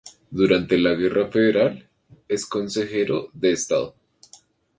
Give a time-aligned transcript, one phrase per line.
[0.31, 1.87] Durante la Guerra Federal
[2.27, 3.95] es consejero de Estado.